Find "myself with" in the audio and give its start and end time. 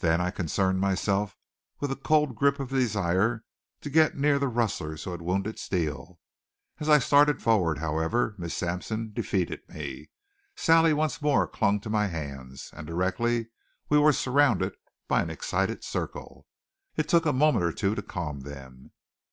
0.80-1.92